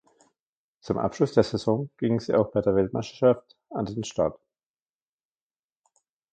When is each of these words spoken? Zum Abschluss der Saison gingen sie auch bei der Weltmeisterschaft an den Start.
Zum 0.79 0.97
Abschluss 0.97 1.33
der 1.33 1.43
Saison 1.43 1.91
gingen 1.97 2.17
sie 2.17 2.33
auch 2.33 2.51
bei 2.51 2.61
der 2.61 2.73
Weltmeisterschaft 2.75 3.55
an 3.69 3.85
den 3.85 4.03
Start. 4.03 4.39